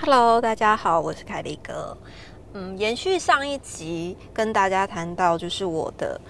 [0.00, 1.96] Hello，大家好，我是凯丽哥。
[2.52, 6.20] 嗯，延续上一集跟大家谈到，就是我的。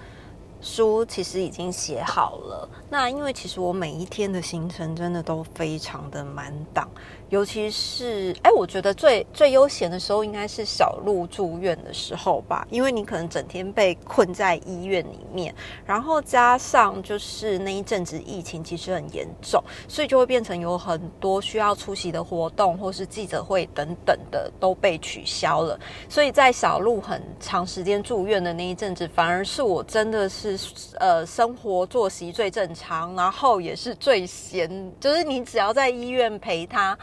[0.63, 6.87] 书其实已经写好了，那因为其实我每一天的行程真的都非常的满档。
[7.31, 25.79] 尤其是，哎，我觉得最最悠闲的时候应该是小鹿住院的时候吧，因为你可能整天被困在医院里面，然后加上就是那一阵子疫情其实很严重，所以就会变成有很多需要出席的活动或是记者会等等的都被取消了。
[26.09, 30.59] 所以在小鹿很长时间住院的那一阵子，反而是我真的是
[30.99, 36.97] 呃生活作息最正常，然后也是最闲，就是你只要在医院陪他。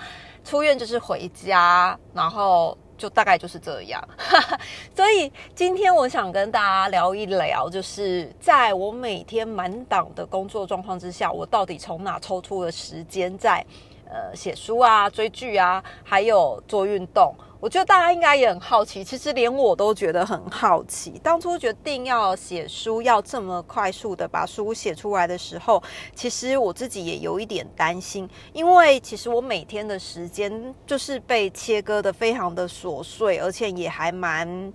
[0.49, 4.03] 出院就是回家，然后就大概就是这样。
[4.97, 13.63] 所以今天我想跟大家聊一聊，就是在我每天满档的工作状况之下，我到底从哪抽出了时间在
[14.07, 17.35] 呃写书啊、追剧啊，还有做运动。
[17.61, 21.19] 我觉得大家应该也很好奇，其实连我都觉得很好奇。
[21.25, 25.83] 当初决定要写书，要这么快速的把书写出来的时候，
[26.15, 34.73] 其实我自己也有一点担心，因为其实我每天的时间就是被切割的非常的琐碎，而且也还蛮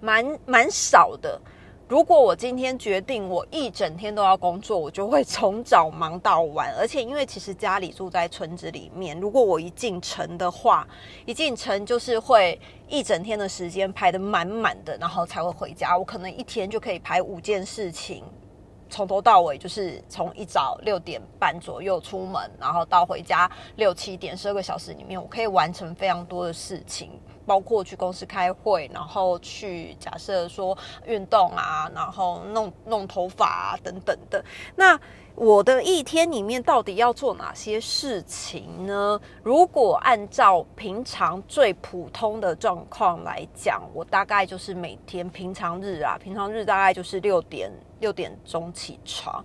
[0.00, 1.40] 蛮蛮少的。
[1.90, 6.72] 如果我今天决定我一整天都要工作，我就会从早忙到晚。
[6.78, 10.86] 而且因为其实家里住在村子里面，如果我一进城的话，
[11.26, 15.98] 一进城就是会一整天的时间排得满满的，然后才会回家。
[15.98, 18.22] 我可能一天就可以排五件事情，
[18.90, 27.18] 从头到尾就是从一早六点半左右出门，然后到回家六七点，十二个小时里面，我可以完成非常多的事情。
[27.46, 34.44] 包括去公司开会，然后去假设说运动啊，然后弄弄头发啊等等的。
[34.76, 34.96] 那
[35.34, 39.18] 我的一天里面到底要做哪些事情呢？
[39.42, 49.42] 如果按照平常最普通的状况来讲，我大概就是每天平常日啊，平常日大概就是六点六点钟起床。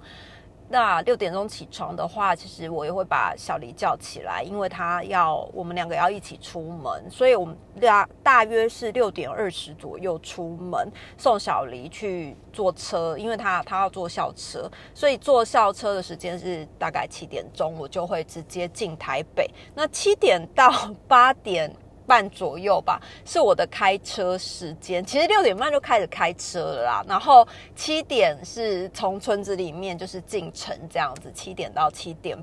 [0.67, 19.49] 那六点钟起床的话，其实我也会把小黎叫起来，因为他要我们两个要一起出门，所以我们大大约是六点二十左右出门送小黎去坐车，因为他他要坐校车，所以坐校车的时间是大概七点钟，我就会直接进台北。
[19.75, 20.71] 那七点到
[21.07, 21.71] 八点。
[22.05, 25.05] 半左右吧，是我的开车时间。
[25.05, 32.37] 其实六点半就开始开车了啦，然后七点是从村子里面就是进城这样子，七点到七点。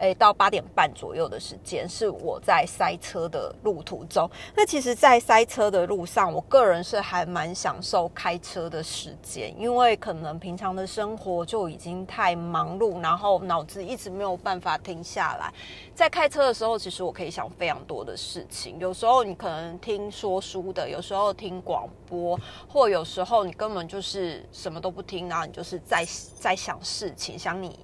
[0.00, 4.28] 诶，到八点半左右的时间是我在塞车的路途中。
[4.56, 15.52] 那其实，在塞车的路上，我个人是还蛮享受开车的时间，因为可能平常的生活就已经太忙碌，然后脑子一直没有办法停下来。
[15.94, 18.78] 在开车的时候，其实我可以想非常多的事情。
[18.78, 26.06] 有时候你可能听说书的，有时候听广播，或有时候你根本就是什么都不听，然后你就是在
[26.38, 27.78] 在想事情，想你。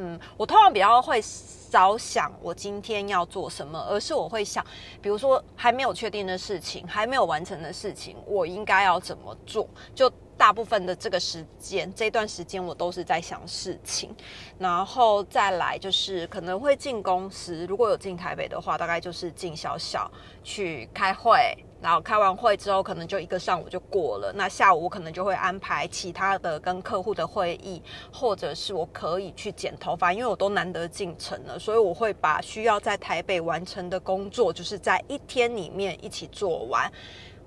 [0.00, 4.64] 嗯，我通常比较会少想我今天要做什么，而是我会想，
[5.02, 9.68] 比如说还没有确定的事情，还没有完成的事情，我应该要怎么做？
[9.96, 14.14] 就大部分的这个时间，这段时间我都是在想事情，
[14.56, 20.08] 然后再来就是可能会进公司，如果有进台北的话，大概就是进小小
[20.44, 21.56] 去开会。
[21.80, 24.32] 然后开完会之后，可能就一个上午就过了。
[24.34, 27.80] 那下午我可能就会安排其他的跟客户的会议，
[28.12, 36.90] 或者是我可以去剪头发，因为我都难得进城了，所以我会把需要在台北完成的工作，就是在一天里面一起做完。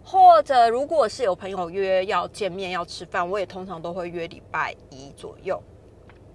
[0.03, 5.61] 或者如果是有朋友约要见面要吃饭，我也通常都会约礼拜一左右。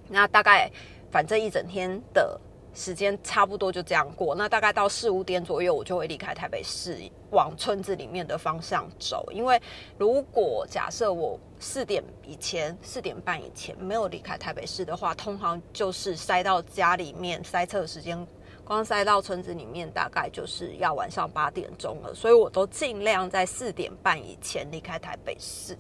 [0.09, 0.71] 那大概
[1.11, 2.41] 反正一整天的。
[2.77, 6.99] 时间差不多就这样过，那大概到四五点左右，我就会离开台北市，
[7.31, 9.27] 往村子里面的方向走。
[9.33, 9.59] 因为
[9.97, 18.27] 如果假设我四点以前、四点半以前没有离开台北市的话，通常就是塞到家里面塞车的时间，
[18.63, 22.15] 光塞到村子里面，大概就是要晚上八点钟了。
[22.15, 25.75] 所以我都尽量在四点半以前离开台北市，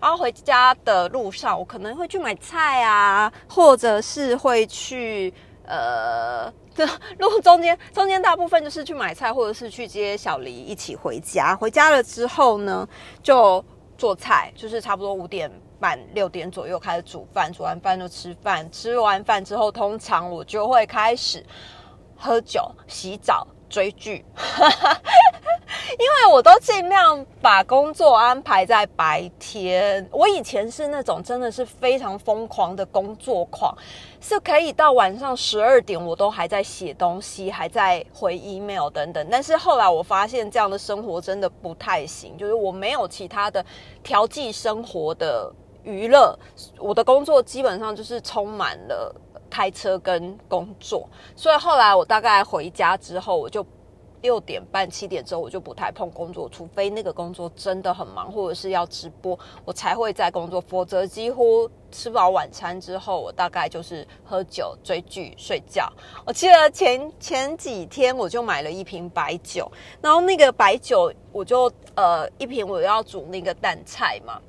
[0.00, 5.34] 然后回家的路上，我可能会去买菜啊，或者是会去。
[5.66, 6.86] 呃， 这
[7.18, 11.54] 路中间中间大部分就是去买菜，或者是去接小黎一起回家。
[11.56, 12.88] 回家了之后呢，
[13.22, 13.64] 就
[13.98, 18.70] 做菜，就是差不多五点半六点左右开始煮饭，煮完饭就吃饭。
[18.70, 21.44] 吃完饭之后，通常我就会开始
[22.16, 24.24] 喝酒、洗澡、追剧。
[25.98, 30.06] 因为我都尽量把工作安排在白天。
[30.10, 33.76] 我以前是那种真的是非常疯狂的工作狂，
[34.20, 39.26] 是可以到晚上十二点我都还在写东西，还在回 email 等等。
[39.30, 43.64] 但是后来我发现这样的生活真的不太行，就是我没有其他的
[44.02, 45.52] 调剂生活的
[45.84, 46.38] 娱乐，
[46.78, 49.14] 我的工作基本上就是充满了
[49.48, 51.08] 开车跟工作。
[51.34, 53.64] 所以后来我大概回家之后，我就。
[54.22, 60.60] 六点半七点之后我就不太碰工作，除非那个工作真的很忙，或者是要直播，我才会在工作。
[60.60, 65.92] 否则几乎吃饱晚餐之后，我大概就是喝酒、追剧、睡觉。
[66.26, 69.70] 我记得前前几天我就买了一瓶白酒，
[70.00, 74.40] 然后那个白酒我就呃一瓶我要煮那个蛋菜嘛。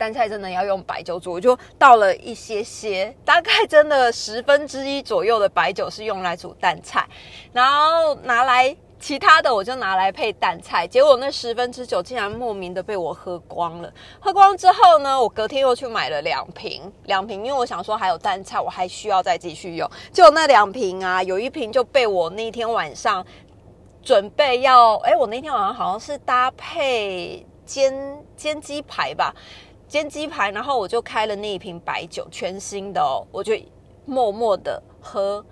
[0.00, 7.06] 单菜真的要用白酒煮，我就倒了一些些，大概真的十分之一左右的白酒是用来煮蛋菜，
[7.52, 13.92] 然后拿来其他的我就拿来配蛋菜，结果那十分之九竟然莫名的被我喝光了。
[14.18, 19.86] 喝光之后呢，我隔天又去买了两瓶，两瓶，因为我想说还有蛋菜，我还需要再继续用。
[20.10, 23.22] 就那两瓶啊，有一瓶就被我那天晚上
[24.02, 29.34] 准备要，哎，我那天晚上好像是搭配煎煎鸡排吧。
[29.90, 33.52] 煎鸡排，然后我就开了那一瓶白酒，全新的哦，我就
[34.06, 35.44] 默默的喝，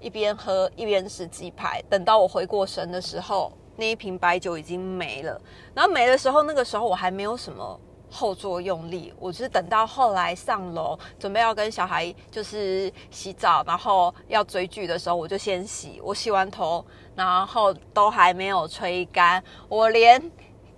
[0.00, 1.82] 一边喝一边吃鸡排。
[1.90, 5.38] 等到我回过神的时候，那一瓶白酒已经没了。
[5.74, 7.78] 然后没的时候，那个时候我还没有什么
[8.10, 16.00] 后作用力，我是等到后来上楼准备要跟小孩就是洗澡，然后要追剧的时候，我就先洗。
[16.02, 16.82] 我洗完头，
[17.14, 20.32] 然后都还没有吹干，我连。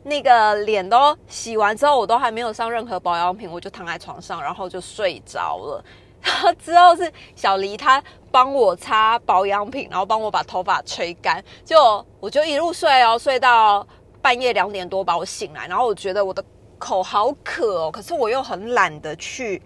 [0.06, 5.84] 那个脸都洗完之后，我都还没有上任何保养品，我就躺在床上，然后就睡着了。
[6.22, 8.00] 然后之后是小黎他
[8.30, 13.84] 帮我擦保养品，然后帮我把头发吹干，就我就一路睡哦，睡到
[14.22, 15.66] 半夜两点多把我醒来。
[15.66, 16.44] 然后我觉得我的
[16.78, 19.60] 口好渴哦，可是我又很懒得去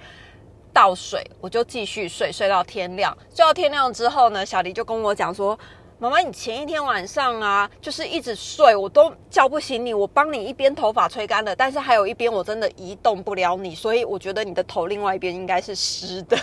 [0.73, 3.15] 倒水，我就继续睡，睡到天亮。
[3.29, 5.59] 睡到天亮之后呢，小黎就跟我讲说。
[6.02, 9.93] 妈妈，你前一天晚上啊，就是一直睡，我都叫不醒你。
[9.93, 16.38] 我帮你一边头发吹干了，但是还有一边我真的移动不了你，所以我觉得你的头另外一边应该是湿的，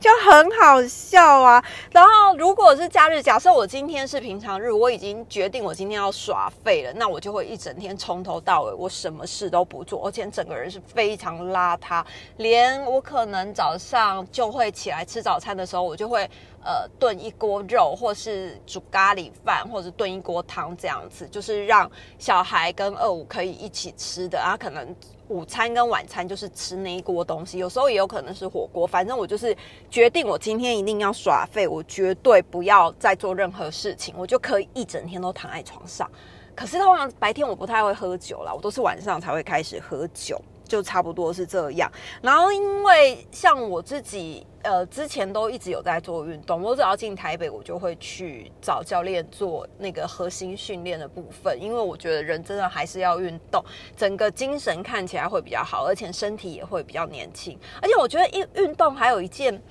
[0.00, 1.62] 就很好笑啊。
[1.92, 12.02] 然后如果是假日，假设我今天是平常日，我已经决定我今天要耍废了，那我就会一整天从头到尾我什么事都不做，而且整个人是非常邋遢，
[12.38, 16.26] 连我可能早上就会起来吃早餐的时候，我就会。
[16.64, 24.40] 呃，炖一锅肉，或是煮咖喱饭，或者炖一锅汤，这样子就是让小孩跟二五可以一起吃的。
[24.40, 24.96] 啊，可能
[25.28, 28.86] 午餐跟晚餐就是吃那一锅东西，有时候也有可能是火锅。
[28.86, 29.54] 反正我就是
[29.90, 36.10] 决定，我今天一定要耍废，我绝对不要再做任何事情，我就可以一整天都躺在床上。
[36.54, 40.40] 可是通常白天我不太会喝酒啦，我都是晚上才会开始喝酒。
[40.66, 41.90] 就差不多是这样，
[42.22, 53.62] 然后因为像我自己，呃，之前都一直有在做运动，我只要进台北，我就会去找教练做那个核心训练的部分，因为我觉得人真的还是要运动，
[53.96, 59.62] 整个精神看起来会比较好，而且身体也会比较年轻，而且我觉得运运动还有一件。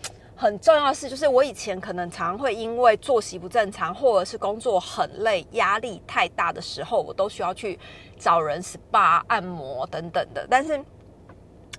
[0.44, 7.80] 很重要的是，就是我以前可能常会因为作息不正常，或者是工作很累、压力太大的时候，我都需要去
[8.20, 10.46] 找人 SPA 按摩等等的。
[10.50, 10.84] 但是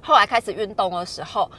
[0.00, 1.50] 后来开始运动的时候，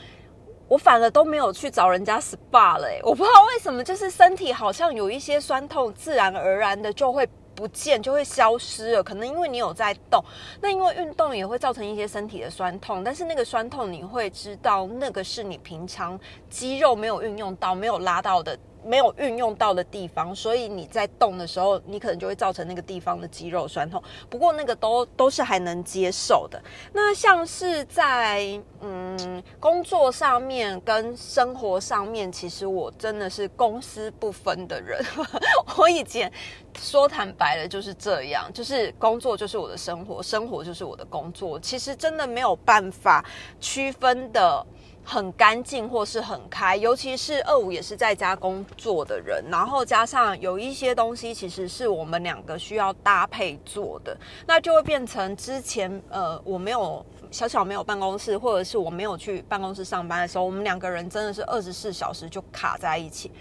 [0.67, 2.87] 我反而都没有去找人家 SPA 了。
[3.03, 7.29] 我不知道为什么，就是身体好像有一些酸痛，自然而然的就会。
[7.55, 10.23] 不见就会消失了，可能因为你有在动，
[10.61, 16.19] 那因为运动也会造成一些身体的酸痛，但是那个酸痛你会知道，那个是你平常
[16.49, 18.57] 肌肉没有运用到、没有拉到的。
[18.85, 24.01] 没有运用到的地方，所以你在动的时候，你可能就会造成那个地方的肌肉酸痛。
[24.29, 26.61] 不过那个都都是还能接受的。
[26.93, 35.03] 那像是在嗯工作上面跟生活上面，其实我真的是公私不分的人。
[35.77, 36.31] 我以前
[36.79, 41.59] 说坦白了就是这样，就是工作就是我的生活，生活就是我的工作。
[41.59, 43.25] 其实真的没有办法
[43.59, 44.65] 区分的。
[45.05, 63.31] 很干净或是很开，尤其是二五也是在家工作的人，然后加上有一些东西其实是我们两个需要搭配做的，那就会变成之前呃我没有小小没有办公室，或者是我没有去办公室上班的时候，我们两个人真的是二十四小时就卡在一起。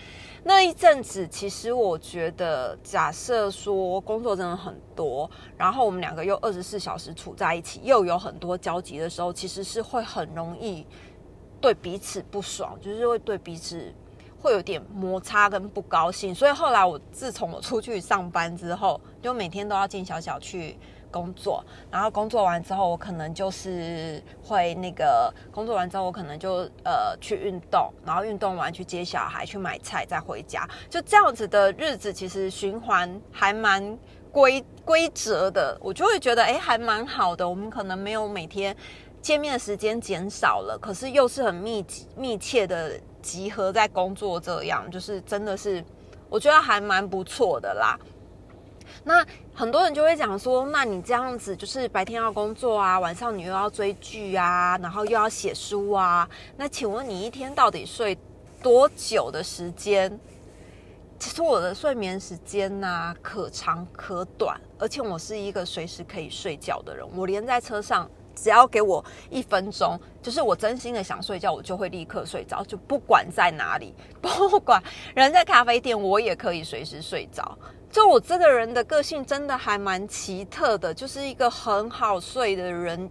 [0.47, 10.87] 那一阵子，其实我觉得，假设说工作真的很多，然后我们两个又二十四小时处在一起，又有很多交集的时候，其实是会很容易。
[11.65, 13.91] 对彼此不爽，就是会对彼此
[14.39, 16.35] 会有点摩擦跟不高兴。
[16.35, 20.77] 所以后来我自从我出去上班之后，就每天都要进小小去。
[21.15, 33.97] 工作，然后工作完之后，我可能就是会那个工作完之后，我可能就呃去运动，然后运动完去接小孩，去买菜，再回家，就这样子的日子，其实循环还蛮
[34.33, 37.49] 规规则的，我就会觉得哎，还蛮好的。
[37.49, 38.77] 我们可能没有每天
[39.25, 45.83] 见面的时间减少了，可是又是很密集密切的集合在工作，这样就是真的是
[46.29, 47.99] 我觉得还蛮不错的啦。
[49.03, 56.29] 那很多人就会讲说，那你这样子就是白天要工作啊，晚上你又要追剧啊，然后又要写书啊。
[56.59, 58.19] 那请问你一天到底睡
[58.63, 60.21] 多久的时间？
[61.19, 67.07] 其实我的睡眠时间呢，可长可短，而且我是一个随时可以睡觉的人。
[67.17, 74.83] 我连在车上，只要给我一分钟，就是我真心的想睡觉，我就会立刻睡着，就不管在哪里， 不管
[75.15, 77.57] 人在咖啡店，我也可以随时睡着。
[77.91, 83.09] 就我这个人的个性真的还蛮奇特的，就是一个很好睡的人。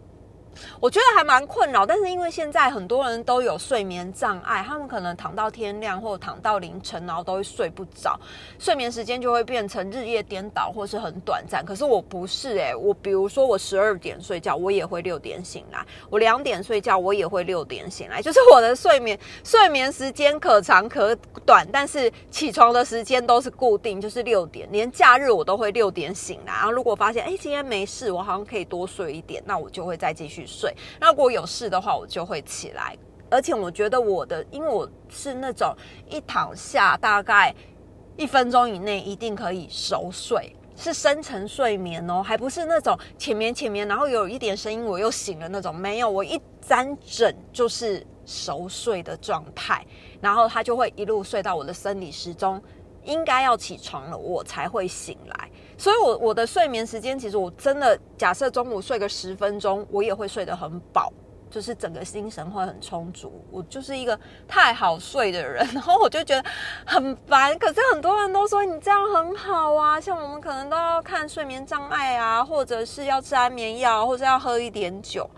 [0.79, 8.19] 我觉得还蛮困扰，但是因为现在很多人都有睡眠障碍，他们可能躺到天亮或躺到凌晨，然后都会睡不着，
[8.59, 11.65] 睡眠时间就会变成日夜颠倒或是很短暂。
[11.65, 15.79] 可是我不是诶，我比如说我十二点睡觉，我也会六点醒来；
[16.09, 18.21] 我两点睡觉，我也会六点醒来。
[18.21, 24.67] 就是我的睡眠睡眠时间可长可短，但是起床的时间都是固定，就是六点。
[24.71, 26.53] 连假日我都会六点醒来。
[26.53, 30.42] 然后如果发现哎今天没事，我好像可以多睡一点，那我就会再继续。
[30.45, 32.97] 睡，那如果有事的话，我就会起来。
[33.29, 35.75] 而且我觉得我的，因为我是那种
[36.07, 37.53] 一躺下大概
[38.15, 45.73] 一分钟以内一定可以熟睡，是深层睡眠哦，还不是那种浅眠浅眠，然后有一点声音我又醒了那种。
[45.75, 49.83] 没有，我一沾枕就是熟睡的状态，
[50.21, 52.61] 然后他就会一路睡到我的生理时钟
[53.03, 55.49] 应该要起床了，我才会醒来。
[55.77, 61.11] 所以，我我的睡眠时间，其实我真的假设中午睡个十分钟，我也会睡得很饱，
[61.49, 63.43] 就是整个精神会很充足。
[63.51, 64.17] 我就是一个
[64.47, 66.49] 太好睡的人，然后我就觉得
[66.85, 67.57] 很烦。
[67.57, 75.29] 可是很多人都说你这样很好啊，像我们可能都要看睡眠障碍啊，或者是要吃安眠药，或者要喝一点酒。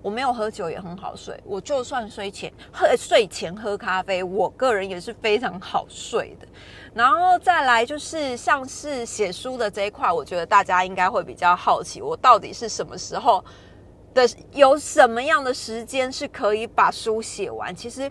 [0.00, 6.46] 我没有喝酒也很好睡，我就算睡前喝睡前喝咖啡，我个人也是非常好睡的。
[6.98, 13.44] 然后再来就是像是写书的这一块，我觉得大家应该会比较好奇，我到底是什么时候
[14.12, 17.72] 的有什么样的时间是可以把书写完？
[17.72, 18.10] 其实，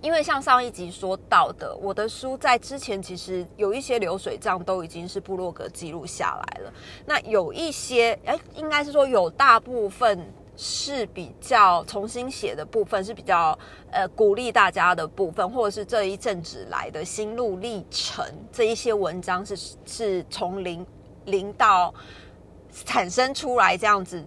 [0.00, 6.72] 因为像上一集说到的，我的书在之前其实有一些流水账都已经是部落格记录下来了，
[7.04, 10.32] 那有一些哎，应该是说有大部分。
[10.56, 13.58] 是比较重新写的部分，是比较
[13.90, 20.86] 呃鼓励大家的部分，或者是这一阵子来的心路历程，这一些文章是是从零
[21.24, 21.92] 零到
[22.84, 24.24] 产生出来这样子。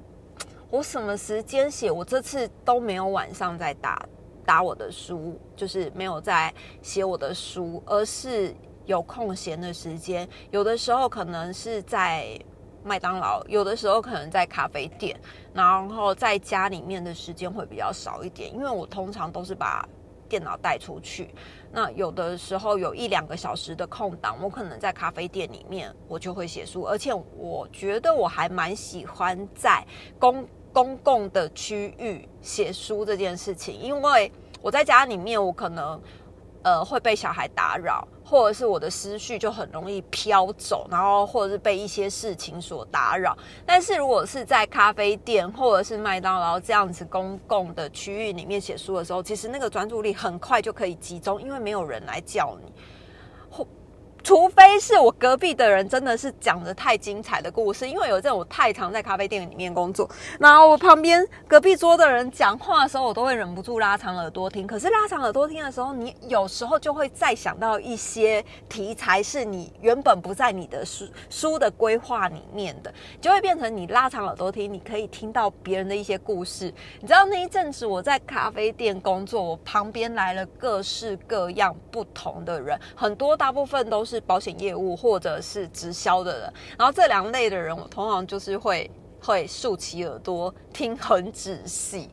[0.70, 1.90] 我什么时间写？
[1.90, 4.06] 我这次都没有晚上在打
[4.46, 8.54] 打我的书，就是没有在写我的书，而是
[8.86, 12.38] 有空闲的时间，有的时候可能是在。
[12.88, 15.20] 麦当劳有的时候可能在咖啡店，
[15.54, 19.88] 然后在家里面的时间会比较少一点，因为我通常都是把
[20.30, 21.34] 电脑带出去。
[21.72, 29.86] 那有的时候有一两个小时的空档，我可能在咖啡店里面我就会写书，而且我觉得我还蛮喜欢在
[30.18, 36.02] 公公共的区域写书这件事情，因为我在家里面我可能
[36.64, 38.08] 呃会被小孩打扰。
[38.30, 43.38] 或者是我的思绪就很容易飘走，然后或者是被一些事情所打扰。
[43.66, 52.74] 但是如果是在咖啡店或者是麦当劳这样子公共的区域里面写书的时候，其实那个专注力很快就可以集中，因为没有人来叫你。
[54.28, 60.06] 除非是我隔壁的人真的是讲的太精彩的故事，因为有这种我太常在咖啡店里面工作，
[60.38, 64.68] 然后我旁边隔壁桌的人讲话的时候，我都会忍不住拉长耳朵听。
[64.68, 76.66] 可是拉长耳朵听的时候，你有时候就会再想到一些题材是你原本不在你的书书的规划里面的，就会变成你拉长耳朵听，你可以听到别人的一些故事。
[77.00, 84.17] 你知道那一阵子我在咖啡店工作，我旁边来了各式各样不同的人，很多大部分都是。
[84.22, 88.90] 保险业务或者是直销的人，然后这两类的人，我通常就是会
[89.22, 92.10] 会竖起耳朵听很仔细，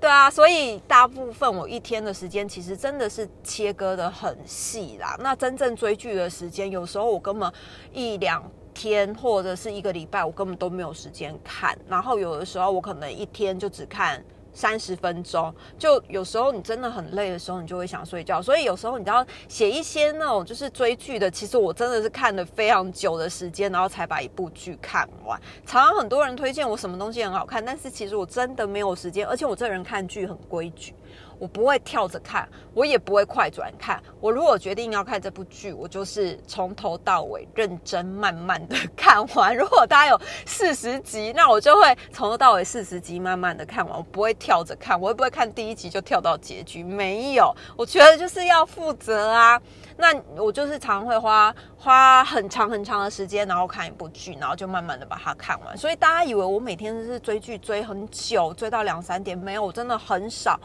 [0.00, 5.16] 对啊，所以大部分我一天的时间其实真的是切割的很细啦。
[5.20, 7.52] 那真正追剧的时间，有时候我根本
[7.92, 11.76] 一两天或者是一个礼拜，我根本都没有时间看。
[11.88, 14.24] 然后有的时候我可能一天就只看。
[14.58, 15.54] 三十分钟。
[15.78, 18.42] 就有时候你真的很累的时候，你就会想睡觉。
[18.42, 25.40] 所以有时候你知道写一些那种就是追剧的，其实我真的是看了非常久的时间，然后才把一部剧看完。
[25.64, 30.92] 常常很多人推荐我什么东西很好看，但是其实我真的没有时间，而且我这人看剧很规矩。
[31.38, 34.02] 我不会跳着看，我也不会快转看。
[34.20, 39.54] 我如果决定要看这部剧，我就是从头到尾认真慢慢的看完。
[39.56, 43.96] 如果它有四十集，那我就会从头到尾四十集慢慢的看完。
[43.96, 46.82] 我不会跳着看，我会不会看第一集就跳到结局？
[46.82, 49.60] 没有，我觉得就是要负责啊。
[49.96, 55.76] 那我就是常会花花很长很长的时间，然后看一部剧，然后就慢慢的把它看完。
[55.76, 60.58] 所以大家以为我每天都是追剧追很久，追到两三点，没有，我真的很少。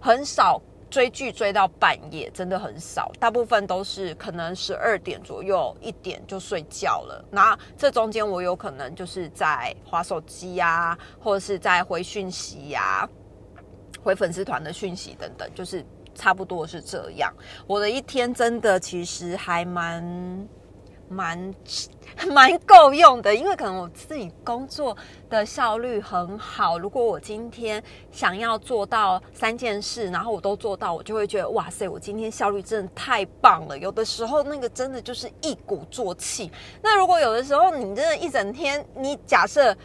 [0.00, 7.24] 很少追剧追到半夜，真的很少，大部分都是可能十二点左右一点就睡觉了。
[7.30, 13.08] 那这中间我有可能就是在划手机呀，或者是在回讯息呀，
[14.02, 17.32] 回粉丝团的讯息等等，就是差不多是这样。
[17.66, 20.48] 我的一天真的其实还蛮。
[21.08, 21.54] 蛮
[22.32, 24.96] 蛮够用的，因为可能我自己工作
[25.30, 26.78] 的效率很好。
[26.78, 33.78] 如果我今天想要做到三件事，然后我都做到，我就会觉得哇塞，我今天效率真的太棒了。
[33.78, 36.50] 有的时候那个真的就是一鼓作气。
[36.82, 39.76] 那如果有的时候你真的一整天，你假设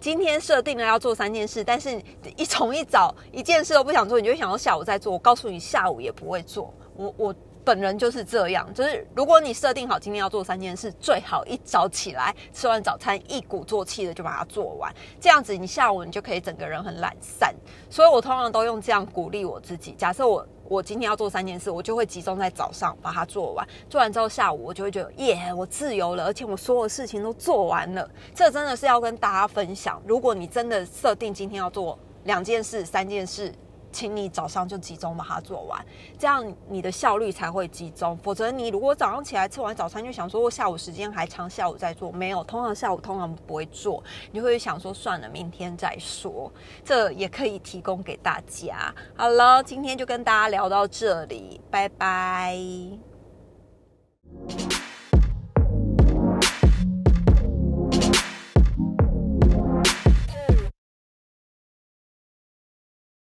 [0.00, 2.00] 今天设定了要做三件事，但是
[2.36, 5.12] 一从一早一件事都不想做，你就想到下午再做。
[5.12, 6.72] 我告诉你，下午也不会做。
[6.96, 7.34] 我我。
[7.64, 17.54] 本人就是这样，就是如果你设定好今天要做三件事，最好一早起来吃完早餐，一鼓作气的就把它做完，这样子你下午你就可以整个人很懒散。
[17.88, 19.92] 所以我通常都用这样鼓励我自己。
[19.92, 28.08] 假设我我今天要做三件事，我就会集中在早上把它做完，做完之后下午我就会觉得耶，我自由了，而且我所有事情都做完了。
[28.34, 30.02] 这真的是要跟大家分享。
[30.06, 33.50] 如果你真的设定今天要做两件事、三件事。
[33.94, 35.80] 请你早上就集中把它做完，
[36.18, 38.16] 这样你的效率才会集中。
[38.18, 46.52] 否则，你如果早上起来吃完早餐就想说，我下午时间还长，下午再做，没有，通常下午通常不会做，你会想说算了，明天再说。
[46.84, 48.92] 这也可以提供给大家。
[49.16, 52.58] 好了，今天就跟大家聊到这里，拜拜。